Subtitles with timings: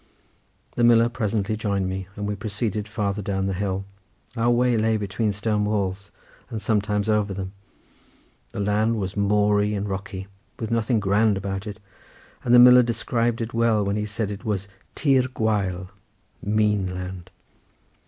[0.71, 3.85] The miller presently joined me, and we proceeded farther down the hill.
[4.35, 6.09] Our way lay between stone walls,
[6.49, 7.51] and sometimes over them.
[8.49, 10.25] The land was moory and rocky,
[10.59, 11.79] with nothing grand about it,
[12.43, 17.29] and the miller described it well when he said it was tîr gwael—mean land.